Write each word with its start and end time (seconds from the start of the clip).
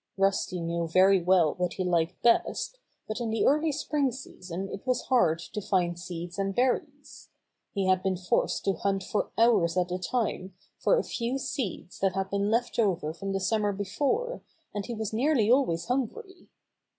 Rusty 0.17 0.59
knew 0.61 0.87
very 0.87 1.21
well 1.21 1.53
what 1.59 1.73
he 1.73 1.83
liked 1.83 2.19
best, 2.23 2.79
but 3.07 3.21
in 3.21 3.29
the 3.29 3.45
early 3.45 3.71
spring 3.71 4.11
season 4.11 4.67
it 4.69 4.81
was 4.83 5.03
hard 5.03 5.37
to 5.37 5.61
find 5.61 5.99
seeds 5.99 6.39
and 6.39 6.55
berries. 6.55 7.29
He 7.75 7.85
had 7.85 8.01
been 8.01 8.17
forced 8.17 8.65
to 8.65 8.73
hunt 8.73 9.03
for 9.03 9.29
hours 9.37 9.77
at 9.77 9.91
a 9.91 9.99
time 9.99 10.55
for 10.79 10.97
a 10.97 11.03
few 11.03 11.37
seeds 11.37 11.99
that 11.99 12.13
had 12.15 12.31
been 12.31 12.49
left 12.49 12.79
over 12.79 13.13
from 13.13 13.31
the 13.31 13.39
summer 13.39 13.71
be 13.71 13.83
fore, 13.85 14.41
and 14.73 14.87
he 14.87 14.95
was 14.95 15.13
nearly 15.13 15.51
always 15.51 15.85
hungry. 15.85 16.47